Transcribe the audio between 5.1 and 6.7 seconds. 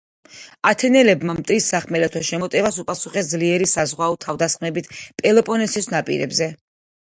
პელოპონესის ნაპირებზე.